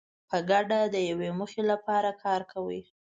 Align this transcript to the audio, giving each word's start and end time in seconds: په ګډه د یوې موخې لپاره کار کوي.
په 0.29 0.37
ګډه 0.49 0.79
د 0.93 0.95
یوې 1.09 1.29
موخې 1.37 1.63
لپاره 1.71 2.09
کار 2.23 2.41
کوي. 2.51 2.81